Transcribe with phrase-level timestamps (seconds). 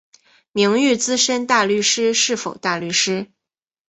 [0.51, 3.27] 名誉资深大律师是否大律师？